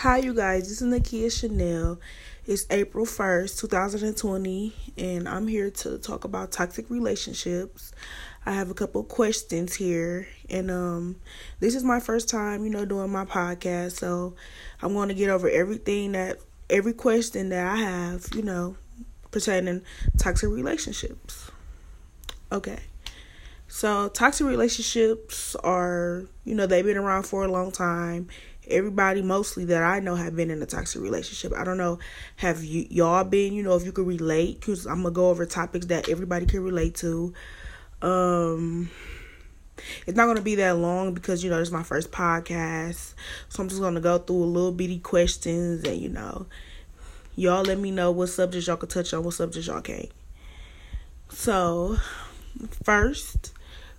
Hi, 0.00 0.16
you 0.16 0.32
guys. 0.32 0.66
This 0.66 0.80
is 0.80 0.90
Nakia 0.90 1.30
Chanel. 1.30 2.00
It's 2.46 2.64
April 2.70 3.04
1st, 3.04 3.60
2020, 3.60 4.72
and 4.96 5.28
I'm 5.28 5.46
here 5.46 5.68
to 5.68 5.98
talk 5.98 6.24
about 6.24 6.52
toxic 6.52 6.88
relationships. 6.88 7.92
I 8.46 8.52
have 8.52 8.70
a 8.70 8.74
couple 8.74 9.04
questions 9.04 9.74
here, 9.74 10.26
and 10.48 10.70
um, 10.70 11.16
this 11.58 11.74
is 11.74 11.84
my 11.84 12.00
first 12.00 12.30
time, 12.30 12.64
you 12.64 12.70
know, 12.70 12.86
doing 12.86 13.12
my 13.12 13.26
podcast, 13.26 13.98
so 13.98 14.36
I'm 14.80 14.94
going 14.94 15.10
to 15.10 15.14
get 15.14 15.28
over 15.28 15.50
everything 15.50 16.12
that 16.12 16.38
every 16.70 16.94
question 16.94 17.50
that 17.50 17.66
I 17.66 17.76
have, 17.76 18.26
you 18.34 18.40
know, 18.40 18.76
pertaining 19.30 19.82
toxic 20.16 20.48
relationships. 20.48 21.50
Okay. 22.50 22.78
So, 23.68 24.08
toxic 24.08 24.46
relationships 24.46 25.54
are, 25.56 26.24
you 26.46 26.54
know, 26.54 26.66
they've 26.66 26.86
been 26.86 26.96
around 26.96 27.24
for 27.24 27.44
a 27.44 27.52
long 27.52 27.70
time 27.70 28.28
everybody 28.68 29.22
mostly 29.22 29.64
that 29.66 29.82
I 29.82 30.00
know 30.00 30.14
have 30.14 30.36
been 30.36 30.50
in 30.50 30.62
a 30.62 30.66
toxic 30.66 31.02
relationship. 31.02 31.52
I 31.56 31.64
don't 31.64 31.78
know, 31.78 31.98
have 32.36 32.64
you 32.64 32.86
y'all 32.90 33.24
been? 33.24 33.52
You 33.52 33.62
know, 33.62 33.76
if 33.76 33.84
you 33.84 33.92
could 33.92 34.06
relate, 34.06 34.60
because 34.60 34.86
I'm 34.86 35.02
gonna 35.02 35.10
go 35.10 35.30
over 35.30 35.46
topics 35.46 35.86
that 35.86 36.08
everybody 36.08 36.46
can 36.46 36.62
relate 36.62 36.94
to. 36.96 37.32
Um, 38.02 38.90
it's 40.06 40.16
not 40.16 40.26
gonna 40.26 40.42
be 40.42 40.56
that 40.56 40.76
long 40.76 41.14
because 41.14 41.42
you 41.42 41.50
know 41.50 41.60
it's 41.60 41.70
my 41.70 41.82
first 41.82 42.10
podcast, 42.10 43.14
so 43.48 43.62
I'm 43.62 43.68
just 43.68 43.80
gonna 43.80 44.00
go 44.00 44.18
through 44.18 44.42
a 44.42 44.44
little 44.44 44.72
bitty 44.72 44.98
questions 44.98 45.84
and 45.84 46.00
you 46.00 46.08
know, 46.08 46.46
y'all 47.36 47.62
let 47.62 47.78
me 47.78 47.90
know 47.90 48.10
what 48.10 48.28
subjects 48.28 48.66
y'all 48.66 48.76
could 48.76 48.90
touch 48.90 49.12
on, 49.14 49.24
what 49.24 49.34
subjects 49.34 49.68
y'all 49.68 49.80
can't. 49.80 50.10
So, 51.30 51.96
first 52.82 53.52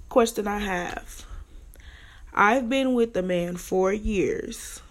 question 0.09 0.47
I 0.47 0.59
have 0.59 1.25
I've 2.33 2.69
been 2.69 2.93
with 2.93 3.13
the 3.13 3.21
man 3.21 3.57
for 3.57 3.91
years. 3.91 4.81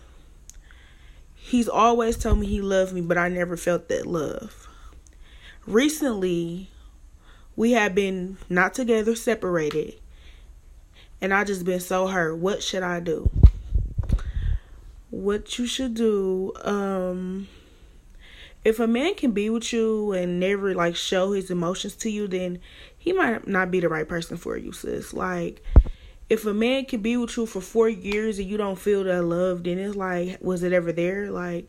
He's 1.35 1.69
always 1.69 2.17
told 2.17 2.39
me 2.39 2.47
he 2.47 2.61
loved 2.61 2.93
me, 2.93 3.01
but 3.01 3.17
I 3.17 3.29
never 3.29 3.57
felt 3.57 3.89
that 3.89 4.07
love. 4.07 4.69
Recently, 5.67 6.69
we 7.57 7.73
have 7.73 7.95
been 7.95 8.37
not 8.49 8.75
together, 8.75 9.15
separated, 9.15 9.95
and 11.21 11.33
I 11.33 11.45
just 11.45 11.65
been 11.65 11.81
so 11.81 12.07
hurt. 12.07 12.37
What 12.37 12.63
should 12.63 12.83
I 12.83 13.01
do? 13.01 13.31
What 15.11 15.59
you 15.59 15.67
should 15.67 15.95
do, 15.95 16.53
um, 16.63 17.49
if 18.65 18.79
a 18.79 18.87
man 18.87 19.15
can 19.15 19.33
be 19.33 19.51
with 19.51 19.73
you 19.73 20.13
and 20.13 20.39
never 20.39 20.75
like 20.75 20.95
show 20.95 21.33
his 21.33 21.51
emotions 21.51 21.97
to 21.97 22.11
you, 22.11 22.29
then 22.29 22.61
he 22.97 23.13
might 23.13 23.49
not 23.49 23.71
be 23.71 23.81
the 23.81 23.89
right 23.89 24.09
person 24.09 24.37
for 24.37 24.57
you, 24.57 24.73
sis. 24.73 25.13
Like, 25.13 25.65
if 26.31 26.47
a 26.47 26.55
man 26.55 26.85
can 26.85 27.03
be 27.03 27.17
with 27.17 27.37
you 27.37 27.45
for 27.45 27.61
four 27.61 27.89
years 27.89 28.39
and 28.39 28.49
you 28.49 28.57
don't 28.57 28.79
feel 28.79 29.03
that 29.05 29.23
love, 29.25 29.65
then 29.65 29.79
it's 29.79 29.97
like, 29.97 30.39
was 30.41 30.63
it 30.63 30.73
ever 30.73 30.93
there? 30.93 31.31
Like, 31.31 31.69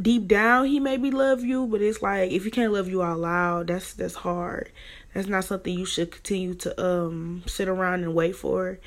deep 0.00 0.26
down, 0.26 0.66
he 0.66 0.80
maybe 0.80 1.10
love 1.10 1.44
you, 1.44 1.66
but 1.66 1.82
it's 1.82 2.02
like 2.02 2.32
if 2.32 2.44
he 2.44 2.50
can't 2.50 2.72
love 2.72 2.88
you 2.88 3.02
out 3.02 3.20
loud, 3.20 3.66
that's 3.66 3.92
that's 3.92 4.14
hard. 4.14 4.72
That's 5.12 5.28
not 5.28 5.44
something 5.44 5.78
you 5.78 5.84
should 5.84 6.10
continue 6.10 6.54
to 6.54 6.84
um 6.84 7.44
sit 7.46 7.68
around 7.68 8.02
and 8.02 8.14
wait 8.14 8.34
for, 8.34 8.80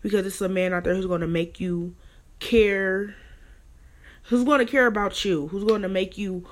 because 0.00 0.24
it's 0.24 0.40
a 0.40 0.48
man 0.48 0.72
out 0.72 0.84
there 0.84 0.94
who's 0.94 1.06
to 1.06 1.26
make 1.26 1.58
you 1.58 1.96
care, 2.38 3.16
who's 4.24 4.44
to 4.44 4.64
care 4.64 4.86
about 4.86 5.24
you, 5.24 5.48
who's 5.48 5.64
to 5.64 5.88
make 5.88 6.16
you 6.16 6.46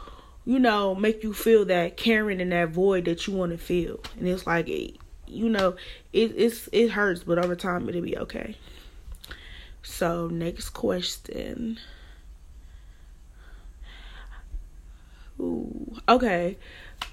you 0.44 0.58
know, 0.58 0.92
make 0.94 1.22
you 1.22 1.32
feel 1.32 1.64
that 1.66 1.96
caring 1.96 2.40
and 2.40 2.50
that 2.50 2.70
void 2.70 3.04
that 3.04 3.28
you 3.28 3.32
want 3.32 3.52
to 3.52 3.58
feel. 3.58 4.00
And 4.18 4.26
it's 4.26 4.44
like 4.44 4.68
you 5.26 5.48
know, 5.48 5.76
it 6.12 6.32
it's 6.36 6.68
it 6.72 6.90
hurts, 6.90 7.24
but 7.24 7.38
over 7.38 7.56
time 7.56 7.88
it'll 7.88 8.02
be 8.02 8.16
okay. 8.18 8.56
So 9.82 10.28
next 10.28 10.70
question. 10.70 11.78
Ooh, 15.40 15.96
okay. 16.08 16.58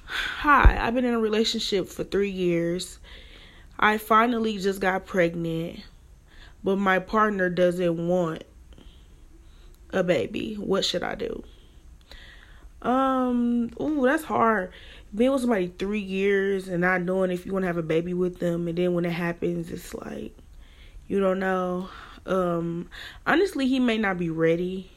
Hi, 0.05 0.77
I've 0.79 0.93
been 0.93 1.05
in 1.05 1.13
a 1.13 1.19
relationship 1.19 1.87
for 1.87 2.03
three 2.03 2.29
years. 2.29 2.99
I 3.79 3.97
finally 3.97 4.57
just 4.57 4.81
got 4.81 5.05
pregnant, 5.05 5.81
but 6.63 6.77
my 6.77 6.99
partner 6.99 7.49
doesn't 7.49 8.07
want 8.07 8.43
a 9.91 10.03
baby. 10.03 10.55
What 10.55 10.83
should 10.83 11.03
I 11.03 11.15
do? 11.15 11.43
Um, 12.81 13.71
ooh, 13.79 14.03
that's 14.05 14.23
hard 14.23 14.71
being 15.13 15.31
with 15.31 15.41
somebody 15.41 15.73
three 15.79 15.99
years 15.99 16.67
and 16.67 16.81
not 16.81 17.01
knowing 17.01 17.31
if 17.31 17.45
you 17.45 17.53
want 17.53 17.63
to 17.63 17.67
have 17.67 17.77
a 17.77 17.83
baby 17.83 18.13
with 18.13 18.39
them, 18.39 18.67
and 18.67 18.77
then 18.77 18.93
when 18.93 19.05
it 19.05 19.11
happens, 19.11 19.71
it's 19.71 19.93
like 19.93 20.35
you 21.07 21.19
don't 21.19 21.39
know. 21.39 21.89
Um, 22.25 22.89
honestly, 23.25 23.67
he 23.67 23.79
may 23.79 23.97
not 23.97 24.17
be 24.17 24.29
ready. 24.29 24.91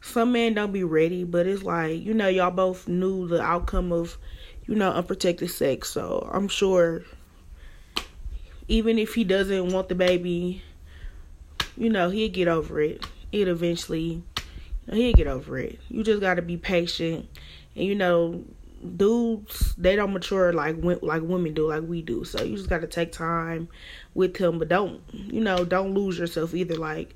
Some 0.00 0.32
men 0.32 0.54
don't 0.54 0.72
be 0.72 0.84
ready, 0.84 1.24
but 1.24 1.46
it's 1.46 1.64
like 1.64 2.02
you 2.02 2.14
know, 2.14 2.28
y'all 2.28 2.50
both 2.50 2.86
knew 2.86 3.26
the 3.26 3.40
outcome 3.40 3.92
of 3.92 4.18
you 4.66 4.74
know 4.74 4.92
unprotected 4.92 5.50
sex, 5.50 5.90
so 5.90 6.28
I'm 6.32 6.48
sure 6.48 7.02
even 8.68 8.98
if 8.98 9.14
he 9.14 9.24
doesn't 9.24 9.72
want 9.72 9.88
the 9.88 9.94
baby, 9.94 10.62
you 11.76 11.88
know, 11.88 12.10
he'll 12.10 12.30
get 12.30 12.48
over 12.48 12.80
it. 12.80 13.04
It 13.32 13.48
eventually, 13.48 14.22
he'll 14.90 15.12
get 15.12 15.26
over 15.26 15.58
it. 15.58 15.78
You 15.88 16.02
just 16.02 16.20
got 16.20 16.34
to 16.34 16.42
be 16.42 16.56
patient 16.56 17.28
and 17.76 17.84
you 17.84 17.94
know 17.94 18.42
dudes 18.96 19.74
they 19.76 19.96
don't 19.96 20.12
mature 20.12 20.52
like 20.52 20.76
like 21.02 21.22
women 21.22 21.54
do 21.54 21.68
like 21.68 21.82
we 21.82 22.02
do. 22.02 22.24
So 22.24 22.42
you 22.42 22.56
just 22.56 22.68
got 22.68 22.82
to 22.82 22.86
take 22.86 23.12
time 23.12 23.68
with 24.14 24.36
him 24.36 24.58
but 24.58 24.68
don't 24.68 25.00
you 25.12 25.40
know 25.40 25.64
don't 25.64 25.94
lose 25.94 26.18
yourself 26.18 26.54
either. 26.54 26.76
Like 26.76 27.14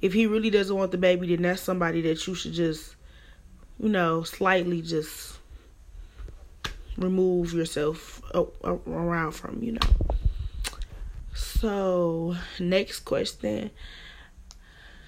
if 0.00 0.12
he 0.12 0.26
really 0.26 0.50
doesn't 0.50 0.76
want 0.76 0.92
the 0.92 0.98
baby 0.98 1.34
then 1.34 1.42
that's 1.42 1.62
somebody 1.62 2.00
that 2.02 2.26
you 2.26 2.34
should 2.34 2.52
just 2.52 2.94
you 3.78 3.88
know 3.88 4.22
slightly 4.22 4.80
just 4.80 5.38
remove 6.96 7.52
yourself 7.52 8.22
around 8.34 9.32
from 9.32 9.62
you 9.62 9.72
know. 9.72 10.16
So 11.34 12.36
next 12.58 13.00
question. 13.00 13.70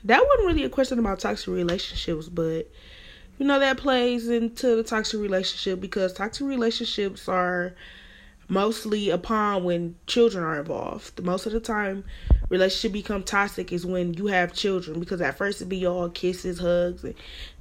That 0.04 0.22
wasn't 0.24 0.46
really 0.46 0.64
a 0.64 0.68
question 0.68 0.98
about 0.98 1.20
toxic 1.20 1.48
relationships 1.48 2.28
but 2.28 2.70
you 3.38 3.46
know 3.46 3.58
that 3.60 3.78
plays 3.78 4.28
into 4.28 4.76
the 4.76 4.82
toxic 4.82 5.20
relationship 5.20 5.80
because 5.80 6.12
toxic 6.12 6.46
relationships 6.46 7.28
are 7.28 7.72
mostly 8.48 9.10
upon 9.10 9.62
when 9.62 9.94
children 10.06 10.42
are 10.42 10.58
involved. 10.58 11.22
Most 11.22 11.46
of 11.46 11.52
the 11.52 11.60
time, 11.60 12.04
relationship 12.48 12.92
become 12.92 13.22
toxic 13.22 13.72
is 13.72 13.86
when 13.86 14.14
you 14.14 14.26
have 14.26 14.52
children 14.52 14.98
because 14.98 15.20
at 15.20 15.36
first 15.36 15.62
it 15.62 15.68
be 15.68 15.86
all 15.86 16.08
kisses, 16.08 16.58
hugs, 16.58 17.04
and 17.04 17.14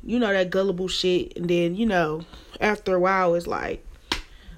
you 0.04 0.18
know 0.18 0.34
that 0.34 0.50
gullible 0.50 0.88
shit, 0.88 1.38
and 1.38 1.50
then 1.50 1.76
you 1.76 1.86
know 1.86 2.22
after 2.60 2.96
a 2.96 3.00
while 3.00 3.36
it's 3.36 3.48
like, 3.48 3.86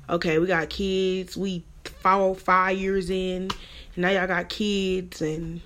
okay, 0.10 0.40
we 0.40 0.48
got 0.48 0.70
kids, 0.70 1.36
we 1.36 1.64
four 1.84 2.36
five 2.36 2.78
years 2.78 3.10
in, 3.10 3.50
and 3.96 3.98
now 3.98 4.10
y'all 4.10 4.28
got 4.28 4.48
kids, 4.48 5.22
and 5.22 5.60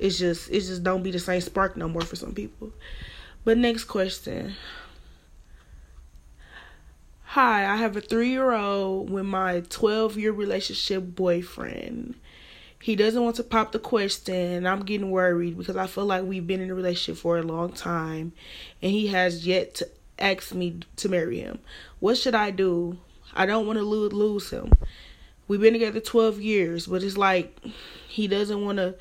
it's 0.00 0.18
just 0.18 0.50
it 0.50 0.60
just 0.60 0.82
don't 0.82 1.04
be 1.04 1.12
the 1.12 1.20
same 1.20 1.40
spark 1.40 1.76
no 1.76 1.88
more 1.88 2.02
for 2.02 2.16
some 2.16 2.32
people. 2.34 2.72
But 3.44 3.58
next 3.58 3.84
question. 3.84 4.54
Hi, 7.24 7.66
I 7.66 7.76
have 7.76 7.96
a 7.96 8.00
three 8.00 8.28
year 8.28 8.52
old 8.52 9.10
with 9.10 9.24
my 9.24 9.62
12 9.68 10.16
year 10.16 10.30
relationship 10.30 11.16
boyfriend. 11.16 12.14
He 12.80 12.94
doesn't 12.94 13.22
want 13.22 13.36
to 13.36 13.44
pop 13.44 13.72
the 13.72 13.80
question. 13.80 14.64
I'm 14.64 14.84
getting 14.84 15.10
worried 15.10 15.58
because 15.58 15.76
I 15.76 15.88
feel 15.88 16.04
like 16.04 16.22
we've 16.24 16.46
been 16.46 16.60
in 16.60 16.70
a 16.70 16.74
relationship 16.74 17.20
for 17.20 17.38
a 17.38 17.42
long 17.42 17.72
time 17.72 18.32
and 18.80 18.92
he 18.92 19.08
has 19.08 19.44
yet 19.44 19.74
to 19.76 19.88
ask 20.20 20.54
me 20.54 20.80
to 20.96 21.08
marry 21.08 21.40
him. 21.40 21.58
What 21.98 22.18
should 22.18 22.36
I 22.36 22.52
do? 22.52 22.98
I 23.34 23.46
don't 23.46 23.66
want 23.66 23.78
to 23.78 23.84
lose 23.84 24.50
him. 24.50 24.72
We've 25.48 25.60
been 25.60 25.72
together 25.72 26.00
12 26.00 26.40
years, 26.40 26.86
but 26.86 27.02
it's 27.02 27.16
like 27.16 27.58
he 28.08 28.28
doesn't 28.28 28.64
want 28.64 28.78
to 28.78 28.94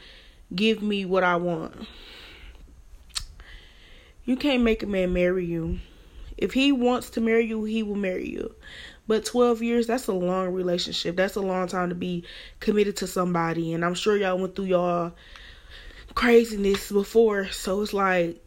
give 0.55 0.81
me 0.81 1.05
what 1.05 1.23
I 1.23 1.35
want. 1.35 1.87
You 4.25 4.35
can't 4.35 4.63
make 4.63 4.83
a 4.83 4.87
man 4.87 5.13
marry 5.13 5.45
you. 5.45 5.79
If 6.37 6.53
he 6.53 6.71
wants 6.71 7.09
to 7.11 7.21
marry 7.21 7.45
you, 7.45 7.63
he 7.63 7.83
will 7.83 7.95
marry 7.95 8.29
you. 8.29 8.55
But 9.07 9.25
12 9.25 9.61
years, 9.61 9.87
that's 9.87 10.07
a 10.07 10.13
long 10.13 10.49
relationship. 10.49 11.15
That's 11.15 11.35
a 11.35 11.41
long 11.41 11.67
time 11.67 11.89
to 11.89 11.95
be 11.95 12.23
committed 12.59 12.97
to 12.97 13.07
somebody. 13.07 13.73
And 13.73 13.83
I'm 13.83 13.93
sure 13.93 14.15
y'all 14.15 14.37
went 14.37 14.55
through 14.55 14.65
y'all 14.65 15.11
craziness 16.15 16.91
before. 16.91 17.47
So 17.49 17.81
it's 17.81 17.93
like, 17.93 18.43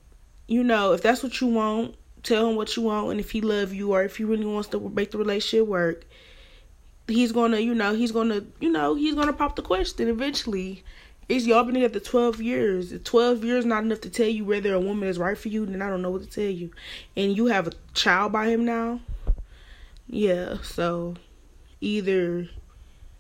you 0.47 0.65
know, 0.65 0.93
if 0.93 1.03
that's 1.03 1.23
what 1.23 1.41
you 1.41 1.49
want, 1.49 1.95
tell 2.23 2.49
him 2.49 2.57
what 2.57 2.77
you 2.77 2.83
want. 2.83 3.11
And 3.11 3.21
if 3.21 3.31
he 3.31 3.41
love 3.41 3.73
you 3.73 3.93
or 3.93 4.03
if 4.03 4.17
he 4.17 4.25
really 4.25 4.47
wants 4.47 4.69
to 4.69 4.81
make 4.81 5.11
the 5.11 5.19
relationship 5.19 5.67
work, 5.67 6.07
he's 7.07 7.33
gonna, 7.33 7.59
you 7.59 7.75
know, 7.75 7.95
he's 7.95 8.13
gonna, 8.13 8.43
you 8.61 8.71
know, 8.71 8.95
he's 8.95 9.15
gonna 9.15 9.33
pop 9.33 9.57
the 9.57 9.63
question 9.63 10.09
eventually. 10.09 10.85
It's 11.29 11.47
y'all 11.47 11.65
been 11.65 11.75
together 11.75 12.01
12 12.01 12.43
years. 12.43 12.93
12 13.03 13.45
years 13.45 13.65
not 13.65 13.83
enough 13.83 14.03
to 14.03 14.11
tell 14.11 14.29
you 14.29 14.45
whether 14.45 14.75
a 14.75 14.81
woman 14.81 15.09
is 15.09 15.19
right 15.19 15.39
for 15.39 15.49
you, 15.49 15.65
then 15.65 15.81
I 15.81 15.89
don't 15.89 16.03
know 16.03 16.11
what 16.11 16.23
to 16.23 16.29
tell 16.29 16.45
you. 16.45 16.71
And 17.17 17.35
you 17.35 17.47
have 17.47 17.67
a 17.67 17.73
child 17.95 18.33
by 18.33 18.49
him 18.49 18.65
now. 18.65 19.01
Yeah, 20.07 20.59
so 20.63 21.15
either 21.81 22.49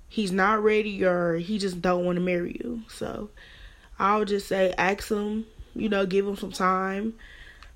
he's 0.08 0.32
not 0.32 0.62
ready 0.62 1.02
or 1.04 1.36
he 1.36 1.58
just 1.58 1.80
don't 1.80 2.04
want 2.04 2.16
to 2.16 2.22
marry 2.22 2.60
you. 2.62 2.82
So 2.88 3.30
I'll 3.98 4.26
just 4.26 4.48
say 4.48 4.74
ask 4.76 5.08
him, 5.08 5.46
you 5.74 5.88
know, 5.88 6.04
give 6.04 6.26
him 6.26 6.36
some 6.36 6.52
time. 6.52 7.14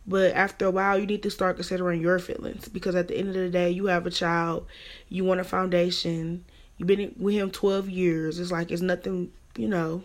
But 0.07 0.35
after 0.35 0.67
a 0.67 0.71
while, 0.71 0.99
you 0.99 1.07
need 1.07 1.23
to 1.23 1.31
start 1.31 1.57
considering 1.57 2.01
your 2.01 2.19
feelings 2.19 2.69
because 2.69 2.95
at 2.95 3.09
the 3.09 3.17
end 3.17 3.29
of 3.29 3.35
the 3.35 3.51
day, 3.51 3.71
you 3.71 3.87
have 3.87 4.07
a 4.07 4.11
child, 4.11 4.67
you 5.09 5.25
want 5.25 5.41
a 5.41 5.45
foundation, 5.45 6.45
you've 6.77 6.87
been 6.87 7.15
with 7.19 7.35
him 7.35 7.51
12 7.51 7.91
years. 7.91 8.39
It's 8.39 8.53
like 8.53 8.71
it's 8.71 8.81
nothing, 8.83 9.33
you 9.57 9.69
know, 9.69 10.03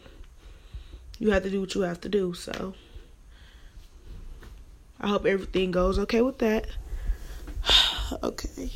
you 1.24 1.32
have 1.32 1.44
to 1.44 1.50
do 1.50 1.62
what 1.62 1.74
you 1.74 1.82
have 1.84 2.02
to 2.02 2.10
do. 2.10 2.34
So 2.34 2.74
I 5.00 5.08
hope 5.08 5.26
everything 5.26 5.72
goes 5.72 5.98
okay 6.00 6.20
with 6.20 6.40
that. 6.40 6.68
okay. 8.24 8.72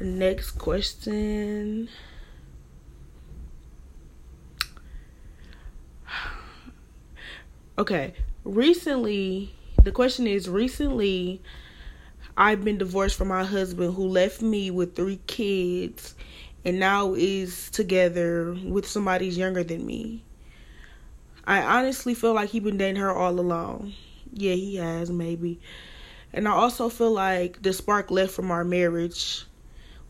Next 0.00 0.52
question. 0.52 1.88
Okay, 7.76 8.14
recently, 8.44 9.52
the 9.82 9.90
question 9.90 10.28
is 10.28 10.48
recently 10.48 11.42
I've 12.36 12.62
been 12.64 12.78
divorced 12.78 13.18
from 13.18 13.26
my 13.26 13.42
husband 13.42 13.94
who 13.94 14.06
left 14.06 14.40
me 14.40 14.70
with 14.70 14.94
three 14.94 15.18
kids 15.26 16.14
and 16.64 16.78
now 16.78 17.14
is 17.14 17.70
together 17.70 18.56
with 18.64 18.86
somebody 18.86 19.26
younger 19.26 19.64
than 19.64 19.84
me. 19.84 20.22
I 21.46 21.60
honestly 21.62 22.14
feel 22.14 22.32
like 22.34 22.50
he 22.50 22.60
been 22.60 22.78
dating 22.78 23.00
her 23.00 23.12
all 23.12 23.38
along. 23.38 23.92
Yeah, 24.32 24.54
he 24.54 24.76
has 24.76 25.10
maybe. 25.10 25.60
And 26.32 26.48
I 26.48 26.52
also 26.52 26.88
feel 26.88 27.12
like 27.12 27.62
the 27.62 27.72
spark 27.72 28.10
left 28.10 28.32
from 28.32 28.50
our 28.50 28.64
marriage. 28.64 29.44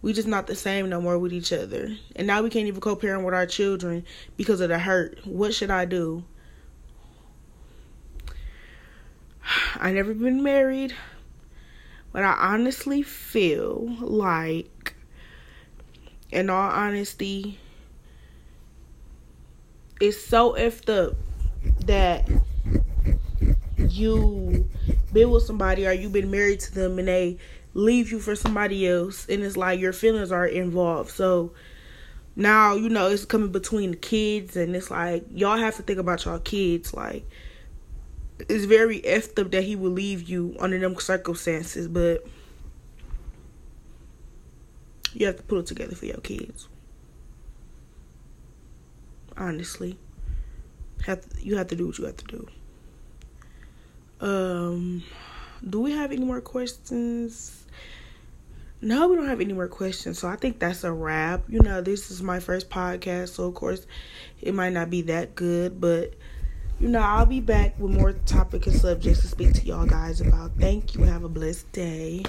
We 0.01 0.13
just 0.13 0.29
not 0.29 0.47
the 0.47 0.55
same 0.55 0.89
no 0.89 1.01
more 1.01 1.19
with 1.19 1.33
each 1.33 1.53
other. 1.53 1.97
And 2.15 2.27
now 2.27 2.43
we 2.43 2.51
can't 2.51 2.67
even 2.67 2.81
co-parent 2.81 3.25
with 3.25 3.35
our 3.35 3.47
children 3.47 4.05
because 4.37 4.61
of 4.61 4.69
the 4.69 4.79
hurt. 4.79 5.27
What 5.27 5.55
should 5.55 5.71
I 5.71 5.87
do? 5.87 6.25
I 9.77 9.93
never 9.93 10.15
been 10.15 10.43
married, 10.43 10.95
but 12.13 12.23
I 12.23 12.33
honestly 12.33 13.03
feel 13.03 13.97
like, 14.01 14.95
in 16.31 16.49
all 16.49 16.71
honesty, 16.71 17.59
it's 20.01 20.23
so 20.25 20.55
effed 20.55 20.89
up 20.89 21.15
that 21.87 22.29
you 23.79 24.69
been 25.13 25.31
with 25.31 25.45
somebody 25.45 25.87
or 25.87 25.93
you've 25.93 26.13
been 26.13 26.31
married 26.31 26.61
to 26.61 26.75
them 26.75 26.99
and 26.99 27.09
they 27.09 27.39
leave 27.75 28.11
you 28.11 28.21
for 28.21 28.35
somebody 28.35 28.89
else 28.89 29.29
and 29.29 29.43
it's 29.43 29.57
like 29.57 29.81
your 29.81 29.93
feelings 29.93 30.33
are 30.33 30.47
involved. 30.47 31.11
So 31.11 31.53
now, 32.37 32.75
you 32.75 32.89
know, 32.89 33.09
it's 33.09 33.25
coming 33.25 33.53
between 33.53 33.93
the 33.93 33.97
kids 33.97 34.57
and 34.57 34.75
it's 34.75 34.91
like 34.91 35.25
y'all 35.33 35.57
have 35.57 35.77
to 35.77 35.83
think 35.83 35.99
about 35.99 36.25
y'all 36.25 36.39
kids. 36.41 36.93
Like 36.93 37.29
it's 38.49 38.65
very 38.65 39.01
effed 39.03 39.39
up 39.41 39.53
that 39.53 39.65
he 39.65 39.77
will 39.77 39.93
leave 39.93 40.29
you 40.29 40.57
under 40.59 40.79
them 40.79 40.99
circumstances, 40.99 41.87
but 41.87 42.27
you 45.13 45.27
have 45.27 45.37
to 45.37 45.43
put 45.45 45.59
it 45.59 45.67
together 45.67 45.95
for 45.95 46.07
your 46.07 46.19
kids. 46.19 46.69
Honestly, 49.45 49.99
have 51.05 51.23
you 51.39 51.59
have 51.59 51.67
to 51.69 51.77
do 51.77 51.87
what 51.89 51.99
you 51.99 52.07
have 52.07 52.17
to 52.17 52.25
do. 52.25 52.49
Um, 54.27 55.03
do 55.69 55.81
we 55.81 55.93
have 55.93 56.13
any 56.13 56.25
more 56.25 56.41
questions? 56.41 57.67
No, 58.81 59.09
we 59.09 59.17
don't 59.17 59.29
have 59.29 59.43
any 59.43 59.53
more 59.53 59.69
questions. 59.69 60.19
So 60.19 60.29
I 60.29 60.37
think 60.37 60.59
that's 60.59 60.83
a 60.83 60.91
wrap. 60.91 61.43
You 61.47 61.61
know, 61.61 61.83
this 61.83 62.11
is 62.11 62.23
my 62.23 62.41
first 62.41 62.71
podcast, 62.71 63.31
so 63.35 63.45
of 63.45 63.55
course 63.55 63.87
it 64.41 64.55
might 64.55 64.73
not 64.73 64.89
be 64.89 65.03
that 65.03 65.35
good, 65.35 65.79
but 65.79 66.15
you 66.81 66.89
know, 66.89 67.01
I'll 67.01 67.27
be 67.27 67.41
back 67.41 67.79
with 67.79 67.93
more 67.93 68.13
topic 68.13 68.67
and 68.67 68.75
subjects 68.75 69.21
to 69.21 69.29
speak 69.29 69.53
to 69.55 69.67
y'all 69.67 69.85
guys 69.85 70.23
about. 70.23 70.53
Thank 70.59 70.95
you. 70.95 71.05
Have 71.05 71.23
a 71.23 71.29
blessed 71.29 71.71
day. 71.73 72.25